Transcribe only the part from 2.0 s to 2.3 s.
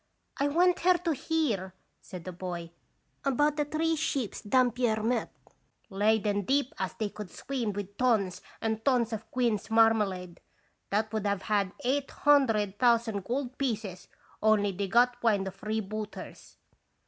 said